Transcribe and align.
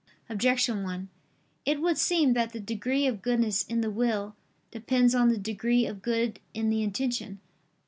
Objection 0.31 0.81
1: 0.81 1.09
It 1.63 1.79
would 1.79 1.95
seem 1.95 2.33
that 2.33 2.53
the 2.53 2.59
degree 2.59 3.05
of 3.05 3.21
goodness 3.21 3.61
in 3.61 3.81
the 3.81 3.91
will 3.91 4.35
depends 4.71 5.13
on 5.13 5.29
the 5.29 5.37
degree 5.37 5.85
of 5.85 6.01
good 6.01 6.39
in 6.55 6.71
the 6.71 6.81
intention. 6.81 7.39